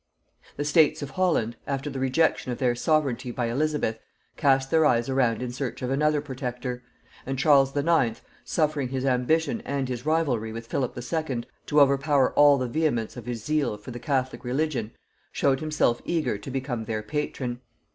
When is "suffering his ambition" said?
8.43-9.61